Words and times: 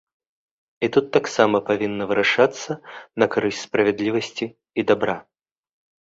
І 0.85 0.87
тут 0.93 1.05
таксама 1.17 1.57
павінна 1.67 2.07
вырашыцца 2.11 2.71
на 3.23 3.27
карысць 3.33 3.59
справядлівасці 3.67 4.45
і 4.49 4.81
дабра. 4.93 5.15